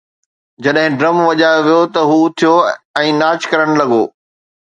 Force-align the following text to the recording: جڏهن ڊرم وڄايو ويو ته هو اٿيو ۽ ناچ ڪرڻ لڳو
جڏهن 0.63 0.91
ڊرم 0.99 1.17
وڄايو 1.27 1.61
ويو 1.65 1.83
ته 1.93 2.01
هو 2.09 2.17
اٿيو 2.27 2.53
۽ 3.03 3.05
ناچ 3.21 3.39
ڪرڻ 3.51 3.69
لڳو 3.81 4.03